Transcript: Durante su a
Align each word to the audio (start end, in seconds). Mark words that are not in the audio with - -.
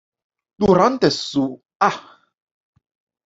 Durante 0.59 1.11
su 1.11 1.61
a 1.79 2.23